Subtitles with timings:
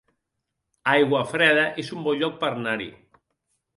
[0.93, 2.93] Aiguafreda es un bon lloc per anar-hi